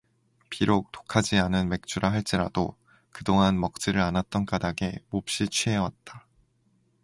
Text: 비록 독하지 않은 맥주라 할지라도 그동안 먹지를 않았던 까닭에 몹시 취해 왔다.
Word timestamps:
비록 0.49 0.91
독하지 0.91 1.37
않은 1.37 1.69
맥주라 1.69 2.11
할지라도 2.11 2.75
그동안 3.11 3.59
먹지를 3.59 4.01
않았던 4.01 4.47
까닭에 4.47 5.03
몹시 5.11 5.47
취해 5.47 5.75
왔다. 5.75 6.25